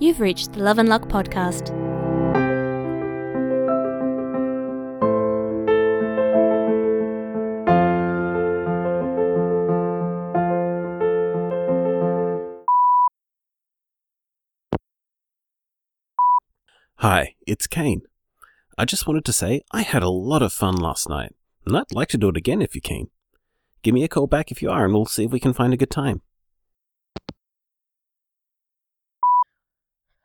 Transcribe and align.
You've 0.00 0.20
reached 0.20 0.52
the 0.52 0.60
Love 0.62 0.78
and 0.78 0.88
Luck 0.88 1.08
podcast. 1.08 1.74
Hi, 16.98 17.34
it's 17.44 17.66
Kane. 17.66 18.02
I 18.76 18.84
just 18.84 19.08
wanted 19.08 19.24
to 19.24 19.32
say 19.32 19.62
I 19.72 19.82
had 19.82 20.04
a 20.04 20.08
lot 20.08 20.42
of 20.42 20.52
fun 20.52 20.76
last 20.76 21.08
night, 21.08 21.34
and 21.66 21.76
I'd 21.76 21.92
like 21.92 22.08
to 22.10 22.18
do 22.18 22.28
it 22.28 22.36
again 22.36 22.62
if 22.62 22.76
you're 22.76 22.82
keen. 22.82 23.08
Give 23.82 23.94
me 23.94 24.04
a 24.04 24.08
call 24.08 24.28
back 24.28 24.52
if 24.52 24.62
you 24.62 24.70
are, 24.70 24.84
and 24.84 24.94
we'll 24.94 25.06
see 25.06 25.24
if 25.24 25.32
we 25.32 25.40
can 25.40 25.52
find 25.52 25.74
a 25.74 25.76
good 25.76 25.90
time. 25.90 26.22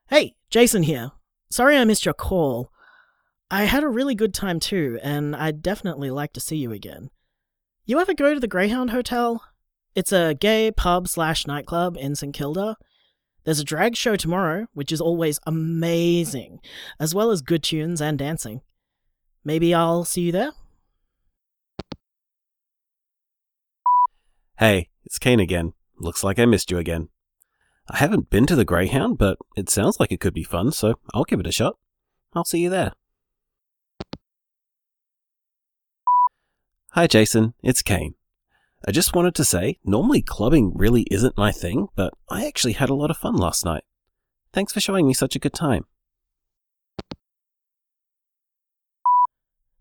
Hey, 0.09 0.35
Jason 0.49 0.83
here. 0.83 1.11
Sorry 1.49 1.77
I 1.77 1.85
missed 1.85 2.05
your 2.05 2.13
call. 2.13 2.71
I 3.49 3.63
had 3.63 3.83
a 3.83 3.87
really 3.87 4.15
good 4.15 4.33
time 4.33 4.59
too, 4.59 4.99
and 5.01 5.35
I'd 5.35 5.61
definitely 5.61 6.11
like 6.11 6.33
to 6.33 6.39
see 6.39 6.57
you 6.57 6.71
again. 6.71 7.09
You 7.85 7.99
ever 7.99 8.13
go 8.13 8.33
to 8.33 8.39
the 8.39 8.47
Greyhound 8.47 8.89
Hotel? 8.89 9.43
It's 9.95 10.11
a 10.11 10.33
gay 10.33 10.71
pub 10.71 11.07
slash 11.07 11.47
nightclub 11.47 11.97
in 11.97 12.15
St 12.15 12.33
Kilda. 12.33 12.77
There's 13.43 13.59
a 13.59 13.65
drag 13.65 13.95
show 13.95 14.15
tomorrow, 14.15 14.67
which 14.73 14.91
is 14.91 15.01
always 15.01 15.39
amazing, 15.45 16.59
as 16.99 17.13
well 17.13 17.29
as 17.29 17.41
good 17.41 17.61
tunes 17.61 18.01
and 18.01 18.17
dancing. 18.17 18.61
Maybe 19.43 19.73
I'll 19.73 20.05
see 20.05 20.21
you 20.21 20.31
there? 20.31 20.51
Hey, 24.57 24.89
it's 25.03 25.19
Kane 25.19 25.39
again. 25.39 25.73
Looks 25.99 26.23
like 26.23 26.39
I 26.39 26.45
missed 26.45 26.71
you 26.71 26.77
again. 26.77 27.09
I 27.89 27.97
haven't 27.97 28.29
been 28.29 28.45
to 28.47 28.55
the 28.55 28.65
Greyhound, 28.65 29.17
but 29.17 29.37
it 29.57 29.69
sounds 29.69 29.99
like 29.99 30.11
it 30.11 30.21
could 30.21 30.33
be 30.33 30.43
fun, 30.43 30.71
so 30.71 30.95
I'll 31.13 31.25
give 31.25 31.39
it 31.39 31.47
a 31.47 31.51
shot. 31.51 31.77
I'll 32.33 32.45
see 32.45 32.59
you 32.59 32.69
there. 32.69 32.93
Hi, 36.91 37.07
Jason. 37.07 37.53
It's 37.61 37.81
Kane. 37.81 38.15
I 38.87 38.91
just 38.91 39.15
wanted 39.15 39.35
to 39.35 39.45
say, 39.45 39.79
normally 39.83 40.21
clubbing 40.21 40.73
really 40.75 41.03
isn't 41.09 41.37
my 41.37 41.51
thing, 41.51 41.87
but 41.95 42.13
I 42.29 42.45
actually 42.45 42.73
had 42.73 42.89
a 42.89 42.95
lot 42.95 43.09
of 43.11 43.17
fun 43.17 43.35
last 43.35 43.65
night. 43.65 43.83
Thanks 44.53 44.71
for 44.71 44.79
showing 44.79 45.07
me 45.07 45.13
such 45.13 45.35
a 45.35 45.39
good 45.39 45.53
time. 45.53 45.85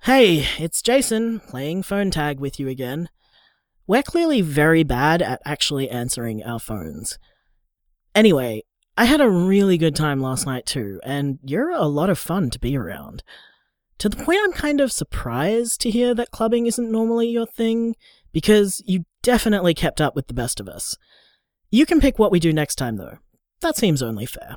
Hey, 0.04 0.46
it's 0.58 0.82
Jason, 0.82 1.38
playing 1.38 1.84
phone 1.84 2.10
tag 2.10 2.40
with 2.40 2.58
you 2.58 2.68
again. 2.68 3.08
We're 3.86 4.02
clearly 4.02 4.40
very 4.40 4.82
bad 4.82 5.22
at 5.22 5.42
actually 5.44 5.88
answering 5.88 6.42
our 6.42 6.58
phones. 6.58 7.18
Anyway, 8.14 8.62
I 8.96 9.06
had 9.06 9.20
a 9.20 9.30
really 9.30 9.78
good 9.78 9.96
time 9.96 10.20
last 10.20 10.46
night 10.46 10.66
too, 10.66 11.00
and 11.02 11.38
you're 11.42 11.70
a 11.70 11.86
lot 11.86 12.10
of 12.10 12.18
fun 12.18 12.50
to 12.50 12.58
be 12.58 12.76
around. 12.76 13.22
To 13.98 14.08
the 14.08 14.22
point 14.22 14.40
I'm 14.42 14.52
kind 14.52 14.80
of 14.80 14.92
surprised 14.92 15.80
to 15.80 15.90
hear 15.90 16.14
that 16.14 16.30
clubbing 16.30 16.66
isn't 16.66 16.90
normally 16.90 17.28
your 17.28 17.46
thing, 17.46 17.94
because 18.32 18.82
you 18.84 19.04
definitely 19.22 19.74
kept 19.74 20.00
up 20.00 20.14
with 20.14 20.26
the 20.26 20.34
best 20.34 20.60
of 20.60 20.68
us. 20.68 20.96
You 21.70 21.86
can 21.86 22.00
pick 22.00 22.18
what 22.18 22.32
we 22.32 22.40
do 22.40 22.52
next 22.52 22.76
time 22.76 22.96
though. 22.96 23.18
That 23.60 23.76
seems 23.76 24.02
only 24.02 24.26
fair. 24.26 24.56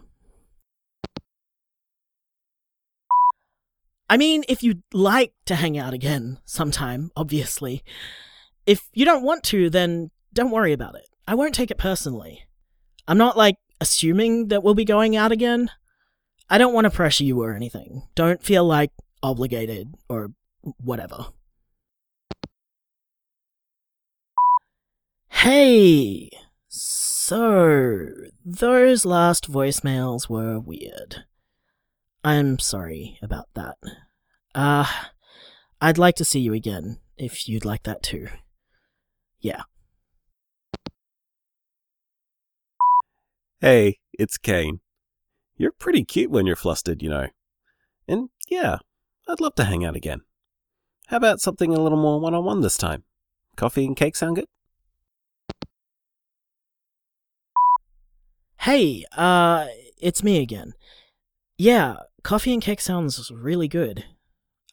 I 4.09 4.17
mean, 4.17 4.43
if 4.47 4.61
you'd 4.63 4.83
like 4.93 5.33
to 5.45 5.55
hang 5.55 5.77
out 5.77 5.93
again 5.93 6.39
sometime, 6.45 7.11
obviously. 7.15 7.83
If 8.65 8.89
you 8.93 9.05
don't 9.05 9.23
want 9.23 9.43
to, 9.45 9.69
then 9.69 10.11
don't 10.33 10.51
worry 10.51 10.73
about 10.73 10.95
it. 10.95 11.07
I 11.27 11.35
won't 11.35 11.55
take 11.55 11.71
it 11.71 11.77
personally. 11.77 12.43
I'm 13.07 13.17
not 13.17 13.37
like 13.37 13.57
assuming 13.79 14.47
that 14.47 14.63
we'll 14.63 14.73
be 14.73 14.85
going 14.85 15.15
out 15.15 15.31
again. 15.31 15.69
I 16.49 16.57
don't 16.57 16.73
want 16.73 16.85
to 16.85 16.91
pressure 16.91 17.23
you 17.23 17.41
or 17.41 17.53
anything. 17.53 18.03
Don't 18.15 18.41
feel 18.43 18.63
like 18.63 18.91
obligated 19.21 19.93
or 20.09 20.31
whatever. 20.77 21.27
Hey! 25.29 26.29
So, 26.67 28.07
those 28.43 29.05
last 29.05 29.51
voicemails 29.51 30.29
were 30.29 30.59
weird. 30.59 31.25
I'm 32.23 32.59
sorry 32.59 33.19
about 33.21 33.49
that. 33.53 33.77
Uh, 34.53 34.85
I'd 35.81 35.97
like 35.97 36.15
to 36.15 36.25
see 36.25 36.39
you 36.39 36.53
again, 36.53 36.99
if 37.17 37.47
you'd 37.47 37.65
like 37.65 37.83
that 37.83 38.01
too. 38.01 38.27
Yeah. 39.39 39.63
Hey, 43.65 43.97
it's 44.13 44.37
Kane. 44.37 44.81
You're 45.57 45.71
pretty 45.71 46.03
cute 46.03 46.29
when 46.29 46.45
you're 46.45 46.55
flustered, 46.55 47.01
you 47.01 47.09
know. 47.09 47.29
And 48.07 48.29
yeah, 48.47 48.77
I'd 49.27 49.41
love 49.41 49.55
to 49.55 49.63
hang 49.63 49.83
out 49.83 49.95
again. 49.95 50.21
How 51.07 51.17
about 51.17 51.41
something 51.41 51.73
a 51.73 51.81
little 51.81 51.97
more 51.97 52.19
one 52.19 52.35
on 52.35 52.45
one 52.45 52.61
this 52.61 52.77
time? 52.77 53.05
Coffee 53.55 53.87
and 53.87 53.97
cake 53.97 54.15
sound 54.15 54.35
good? 54.35 54.45
Hey, 58.59 59.03
uh, 59.17 59.65
it's 59.99 60.21
me 60.21 60.43
again. 60.43 60.73
Yeah, 61.57 61.95
coffee 62.21 62.53
and 62.53 62.61
cake 62.61 62.81
sounds 62.81 63.31
really 63.31 63.67
good. 63.67 64.05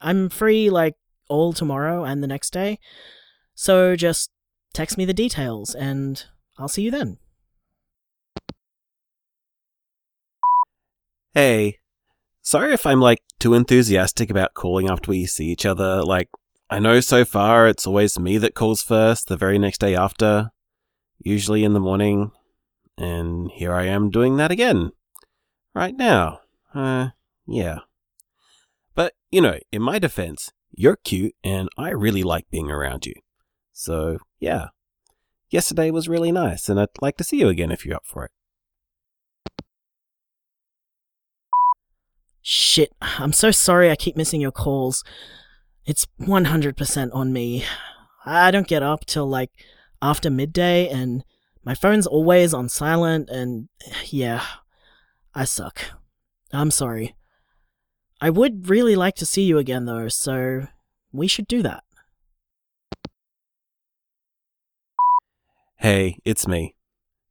I'm 0.02 0.28
free, 0.28 0.69
like, 0.69 0.97
all 1.31 1.54
tomorrow 1.54 2.04
and 2.04 2.22
the 2.22 2.28
next 2.28 2.52
day, 2.52 2.78
so 3.54 3.97
just 3.97 4.28
text 4.75 4.98
me 4.98 5.06
the 5.06 5.14
details 5.14 5.75
and 5.75 6.26
I'll 6.58 6.69
see 6.69 6.82
you 6.82 6.91
then. 6.91 7.16
Hey, 11.34 11.78
sorry 12.43 12.75
if 12.75 12.84
I'm 12.84 13.00
like 13.00 13.22
too 13.38 13.54
enthusiastic 13.54 14.28
about 14.28 14.53
calling 14.53 14.91
after 14.91 15.10
we 15.10 15.25
see 15.25 15.47
each 15.47 15.65
other. 15.65 16.03
Like, 16.03 16.28
I 16.69 16.78
know 16.78 17.00
so 17.00 17.25
far 17.25 17.66
it's 17.66 17.87
always 17.87 18.19
me 18.19 18.37
that 18.37 18.54
calls 18.54 18.82
first 18.82 19.28
the 19.28 19.37
very 19.38 19.59
next 19.59 19.81
day 19.81 19.97
after, 19.97 20.50
usually 21.19 21.65
in 21.65 21.72
the 21.72 21.81
morning. 21.81 22.32
And 22.98 23.50
here 23.50 23.72
I 23.72 23.87
am 23.87 24.10
doing 24.10 24.37
that 24.37 24.50
again. 24.50 24.93
Right 25.75 25.97
now. 25.97 26.41
Uh, 26.75 27.09
yeah. 27.47 27.78
But, 28.94 29.14
you 29.31 29.41
know, 29.41 29.59
in 29.72 29.81
my 29.81 29.99
defense, 29.99 30.53
you're 30.70 30.97
cute 30.97 31.34
and 31.43 31.70
I 31.78 31.91
really 31.91 32.22
like 32.22 32.50
being 32.50 32.70
around 32.70 33.06
you. 33.06 33.14
So, 33.72 34.19
yeah. 34.38 34.66
Yesterday 35.49 35.91
was 35.91 36.10
really 36.10 36.31
nice 36.31 36.69
and 36.69 36.78
I'd 36.78 36.88
like 37.00 37.16
to 37.16 37.25
see 37.25 37.38
you 37.38 37.49
again 37.49 37.70
if 37.70 37.87
you're 37.87 37.97
up 37.97 38.06
for 38.06 38.26
it. 38.26 38.32
Shit, 42.42 42.92
I'm 43.00 43.32
so 43.32 43.53
sorry 43.53 43.91
I 43.91 43.97
keep 43.97 44.16
missing 44.16 44.41
your 44.41 44.50
calls. 44.50 45.04
It's 45.86 46.06
100% 46.20 47.10
on 47.14 47.32
me. 47.32 47.64
I 48.26 48.50
don't 48.50 48.66
get 48.66 48.82
up 48.82 49.06
till 49.06 49.26
like 49.26 49.50
after 50.00 50.28
midday 50.28 50.88
and 50.88 51.25
my 51.64 51.75
phone's 51.75 52.06
always 52.06 52.52
on 52.52 52.69
silent 52.69 53.31
and 53.31 53.69
yeah, 54.06 54.42
I 55.34 55.44
suck. 55.44 55.92
I'm 56.52 56.72
sorry. 56.72 57.14
I 58.20 58.31
would 58.31 58.69
really 58.69 58.97
like 58.97 59.14
to 59.16 59.26
see 59.26 59.42
you 59.42 59.58
again 59.58 59.86
though, 59.86 60.08
so 60.08 60.66
we 61.12 61.28
should 61.28 61.47
do 61.47 61.62
that. 61.62 61.84
Hey, 65.76 66.19
it's 66.25 66.47
me. 66.47 66.75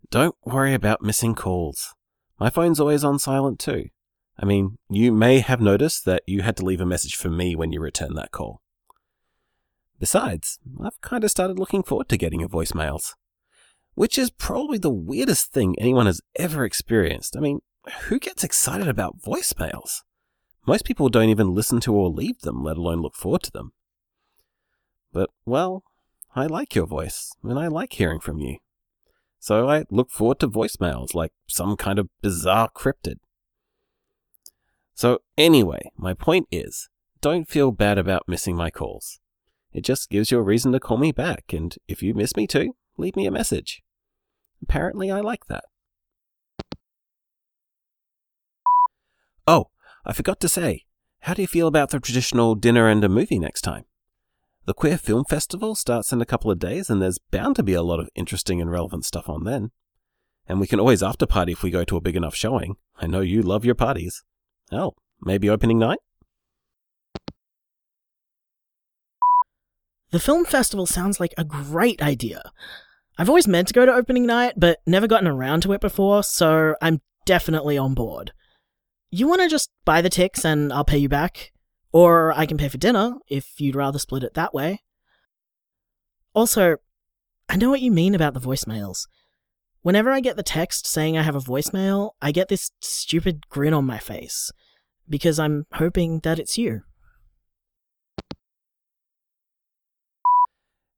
Don't 0.10 0.36
worry 0.44 0.74
about 0.74 1.02
missing 1.02 1.36
calls. 1.36 1.96
My 2.38 2.50
phone's 2.50 2.80
always 2.80 3.04
on 3.04 3.20
silent 3.20 3.60
too. 3.60 3.90
I 4.42 4.46
mean, 4.46 4.80
you 4.90 5.12
may 5.12 5.40
have 5.40 5.62
noticed 5.62 6.04
that 6.06 6.24
you 6.26 6.42
had 6.42 6.58
to 6.58 6.66
leave 6.66 6.82
a 6.82 6.86
message 6.86 7.16
for 7.16 7.30
me 7.30 7.56
when 7.56 7.72
you 7.72 7.80
returned 7.80 8.18
that 8.18 8.32
call. 8.32 8.62
Besides, 10.00 10.58
I've 10.84 11.00
kind 11.02 11.24
of 11.24 11.30
started 11.30 11.60
looking 11.60 11.84
forward 11.84 12.10
to 12.10 12.18
getting 12.18 12.40
your 12.40 12.50
voicemails, 12.50 13.14
which 13.94 14.18
is 14.18 14.32
probably 14.32 14.80
the 14.80 14.90
weirdest 14.90 15.52
thing 15.52 15.76
anyone 15.78 16.08
has 16.08 16.22
ever 16.38 16.66
experienced. 16.66 17.38
I 17.38 17.40
mean, 17.40 17.60
who 18.08 18.18
gets 18.18 18.44
excited 18.44 18.88
about 18.88 19.22
voicemails? 19.22 20.02
Most 20.66 20.86
people 20.86 21.10
don't 21.10 21.30
even 21.30 21.54
listen 21.54 21.80
to 21.82 21.94
or 21.94 22.10
leave 22.10 22.40
them, 22.42 22.64
let 22.64 22.78
alone 22.78 23.02
look 23.02 23.16
forward 23.16 23.44
to 23.44 23.52
them. 23.52 23.74
But, 25.14 25.30
well, 25.46 25.84
I 26.36 26.48
like 26.48 26.74
your 26.74 26.88
voice, 26.88 27.32
and 27.44 27.60
I 27.60 27.68
like 27.68 27.94
hearing 27.94 28.20
from 28.20 28.40
you. 28.40 28.58
So 29.40 29.70
I 29.70 29.86
look 29.92 30.10
forward 30.10 30.40
to 30.40 30.48
voicemails 30.48 31.14
like 31.14 31.32
some 31.48 31.76
kind 31.76 32.00
of 32.00 32.10
bizarre 32.22 32.70
cryptid. 32.76 33.18
So, 35.02 35.24
anyway, 35.36 35.92
my 35.98 36.14
point 36.14 36.48
is 36.52 36.88
don't 37.22 37.50
feel 37.50 37.72
bad 37.72 37.98
about 37.98 38.28
missing 38.28 38.56
my 38.56 38.70
calls. 38.70 39.20
It 39.74 39.84
just 39.84 40.12
gives 40.12 40.30
you 40.30 40.38
a 40.38 40.44
reason 40.44 40.74
to 40.74 40.80
call 40.80 40.98
me 40.98 41.12
back, 41.12 41.46
and 41.54 41.76
if 41.88 42.04
you 42.04 42.14
miss 42.14 42.36
me 42.36 42.46
too, 42.46 42.76
leave 42.98 43.16
me 43.16 43.26
a 43.26 43.32
message. 43.32 43.82
Apparently, 44.62 45.10
I 45.10 45.22
like 45.22 45.48
that. 45.48 45.64
Oh, 49.48 49.72
I 50.06 50.14
forgot 50.14 50.40
to 50.42 50.48
say, 50.48 50.86
how 51.22 51.34
do 51.34 51.42
you 51.42 51.48
feel 51.48 51.66
about 51.66 51.90
the 51.90 52.00
traditional 52.00 52.54
dinner 52.54 52.88
and 52.88 53.04
a 53.04 53.10
movie 53.10 53.40
next 53.40 53.62
time? 53.62 53.86
The 54.66 54.76
Queer 54.76 55.00
Film 55.00 55.26
Festival 55.26 55.74
starts 55.74 56.14
in 56.14 56.22
a 56.22 56.28
couple 56.28 56.52
of 56.52 56.60
days, 56.60 56.92
and 56.92 57.02
there's 57.02 57.18
bound 57.18 57.56
to 57.56 57.64
be 57.64 57.74
a 57.74 57.82
lot 57.82 58.00
of 58.00 58.10
interesting 58.14 58.62
and 58.62 58.70
relevant 58.70 59.06
stuff 59.06 59.28
on 59.28 59.46
then. 59.46 59.72
And 60.48 60.60
we 60.60 60.68
can 60.68 60.80
always 60.80 61.02
after 61.02 61.26
party 61.26 61.54
if 61.54 61.64
we 61.64 61.72
go 61.72 61.84
to 61.86 61.98
a 61.98 62.02
big 62.02 62.16
enough 62.16 62.36
showing. 62.36 62.76
I 63.00 63.08
know 63.08 63.22
you 63.22 63.42
love 63.42 63.66
your 63.66 63.74
parties. 63.74 64.24
Oh, 64.72 64.94
maybe 65.22 65.50
opening 65.50 65.80
night? 65.80 66.00
The 70.12 70.20
film 70.20 70.46
festival 70.46 70.86
sounds 70.86 71.20
like 71.20 71.34
a 71.38 71.44
great 71.44 72.02
idea. 72.02 72.52
I've 73.18 73.30
always 73.30 73.48
meant 73.48 73.68
to 73.70 73.74
go 73.74 73.86
to 73.86 73.94
opening 73.94 74.26
night, 74.26 74.54
but 74.58 74.80
never 74.86 75.08
gotten 75.08 75.28
around 75.28 75.62
to 75.64 75.74
it 75.74 75.82
before, 75.82 76.24
so 76.24 76.76
I'm 76.82 77.02
definitely 77.26 77.78
on 77.78 77.94
board. 77.94 78.34
You 79.10 79.28
want 79.28 79.42
to 79.42 79.50
just 79.50 79.70
buy 79.86 80.02
the 80.02 80.10
ticks 80.10 80.46
and 80.46 80.72
I'll 80.72 80.86
pay 80.86 80.98
you 80.98 81.10
back? 81.10 81.52
Or 81.94 82.32
I 82.34 82.46
can 82.46 82.58
pay 82.58 82.70
for 82.70 82.78
dinner 82.78 83.16
if 83.28 83.60
you'd 83.60 83.76
rather 83.76 84.00
split 84.00 84.24
it 84.24 84.34
that 84.34 84.54
way. 84.54 84.82
Also, 86.34 86.78
I 87.50 87.58
know 87.58 87.70
what 87.70 87.82
you 87.82 87.92
mean 87.92 88.16
about 88.16 88.34
the 88.34 88.40
voicemails. 88.40 89.08
Whenever 89.84 90.12
I 90.12 90.20
get 90.20 90.36
the 90.36 90.44
text 90.44 90.86
saying 90.86 91.18
I 91.18 91.24
have 91.24 91.36
a 91.36 91.40
voicemail, 91.40 92.12
I 92.22 92.32
get 92.32 92.50
this 92.50 92.72
stupid 92.82 93.50
grin 93.50 93.74
on 93.74 93.86
my 93.86 93.98
face 93.98 94.52
because 95.10 95.40
I'm 95.40 95.66
hoping 95.74 96.20
that 96.20 96.38
it's 96.38 96.58
you. 96.58 96.82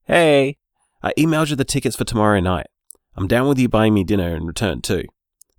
Hey, 0.05 0.57
I 1.01 1.13
emailed 1.17 1.49
you 1.49 1.55
the 1.55 1.63
tickets 1.63 1.95
for 1.95 2.03
tomorrow 2.03 2.41
night. 2.41 2.67
I'm 3.15 3.27
down 3.27 3.47
with 3.47 3.57
you 3.57 3.69
buying 3.69 3.93
me 3.93 4.03
dinner 4.03 4.35
in 4.35 4.45
return 4.45 4.81
too. 4.81 5.05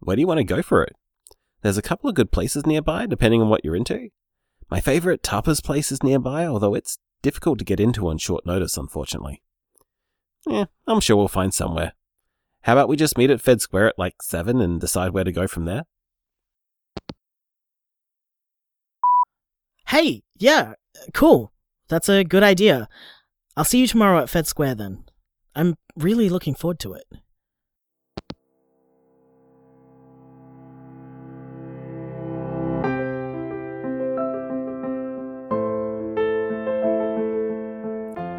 Where 0.00 0.16
do 0.16 0.20
you 0.20 0.26
want 0.26 0.38
to 0.38 0.44
go 0.44 0.60
for 0.60 0.82
it? 0.82 0.94
There's 1.62 1.78
a 1.78 1.82
couple 1.82 2.10
of 2.10 2.16
good 2.16 2.30
places 2.30 2.66
nearby, 2.66 3.06
depending 3.06 3.40
on 3.40 3.48
what 3.48 3.64
you're 3.64 3.74
into. 3.74 4.10
My 4.70 4.80
favorite 4.80 5.22
tapas 5.22 5.64
place 5.64 5.90
is 5.90 6.02
nearby, 6.02 6.44
although 6.44 6.74
it's 6.74 6.98
difficult 7.22 7.58
to 7.60 7.64
get 7.64 7.80
into 7.80 8.06
on 8.08 8.18
short 8.18 8.44
notice, 8.44 8.76
unfortunately. 8.76 9.40
Yeah, 10.46 10.66
I'm 10.86 11.00
sure 11.00 11.16
we'll 11.16 11.28
find 11.28 11.54
somewhere. 11.54 11.94
How 12.64 12.72
about 12.72 12.88
we 12.88 12.96
just 12.96 13.18
meet 13.18 13.28
at 13.28 13.42
Fed 13.42 13.60
Square 13.60 13.88
at 13.88 13.98
like 13.98 14.22
7 14.22 14.58
and 14.58 14.80
decide 14.80 15.12
where 15.12 15.24
to 15.24 15.32
go 15.32 15.46
from 15.46 15.66
there? 15.66 15.82
Hey, 19.88 20.22
yeah, 20.38 20.72
cool. 21.12 21.52
That's 21.88 22.08
a 22.08 22.24
good 22.24 22.42
idea. 22.42 22.88
I'll 23.54 23.64
see 23.64 23.80
you 23.80 23.86
tomorrow 23.86 24.18
at 24.18 24.30
Fed 24.30 24.46
Square 24.46 24.76
then. 24.76 25.04
I'm 25.54 25.74
really 25.94 26.30
looking 26.30 26.54
forward 26.54 26.78
to 26.80 26.94
it. 26.94 27.04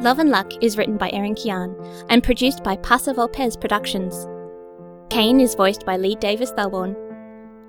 Love 0.01 0.19
and 0.19 0.30
Luck 0.30 0.51
is 0.62 0.77
written 0.77 0.97
by 0.97 1.09
Erin 1.12 1.36
Kyan 1.36 1.74
and 2.09 2.24
produced 2.24 2.63
by 2.63 2.75
Pasa 2.77 3.13
Volpez 3.13 3.59
Productions. 3.59 4.27
Kane 5.09 5.39
is 5.39 5.56
voiced 5.56 5.86
by 5.86 5.95
Lee 5.95 6.15
Davis 6.15 6.51
Thelborn. 6.51 6.95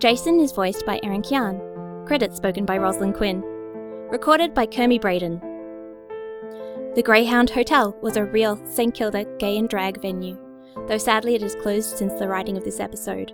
Jason 0.00 0.40
is 0.40 0.52
voiced 0.52 0.84
by 0.84 0.98
Erin 1.02 1.22
Kyan. 1.22 1.60
Credits 2.04 2.36
spoken 2.36 2.64
by 2.66 2.78
Rosalind 2.78 3.14
Quinn. 3.14 3.42
Recorded 4.10 4.54
by 4.54 4.66
Kermie 4.66 5.00
Braden. 5.00 5.40
The 6.96 7.02
Greyhound 7.02 7.50
Hotel 7.50 7.96
was 8.02 8.16
a 8.16 8.24
real 8.24 8.60
St 8.66 8.92
Kilda 8.92 9.24
gay 9.38 9.56
and 9.56 9.68
drag 9.68 10.00
venue, 10.02 10.36
though 10.88 10.98
sadly 10.98 11.36
it 11.36 11.42
is 11.42 11.54
closed 11.56 11.96
since 11.96 12.14
the 12.14 12.26
writing 12.26 12.56
of 12.56 12.64
this 12.64 12.80
episode. 12.80 13.32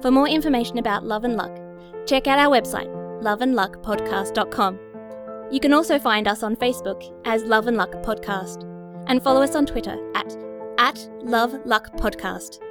For 0.00 0.10
more 0.10 0.28
information 0.28 0.78
about 0.78 1.04
Love 1.04 1.24
and 1.24 1.36
Luck, 1.36 1.58
check 2.06 2.26
out 2.26 2.38
our 2.38 2.50
website, 2.50 2.88
loveandluckpodcast.com. 3.22 4.93
You 5.50 5.60
can 5.60 5.72
also 5.72 5.98
find 5.98 6.26
us 6.26 6.42
on 6.42 6.56
Facebook 6.56 7.02
as 7.24 7.44
Love 7.44 7.66
and 7.66 7.76
Luck 7.76 7.92
Podcast 8.02 8.64
and 9.08 9.22
follow 9.22 9.42
us 9.42 9.54
on 9.54 9.66
Twitter 9.66 9.96
at, 10.14 10.36
at 10.78 11.08
Love 11.22 11.54
Luck 11.64 11.92
Podcast. 11.96 12.63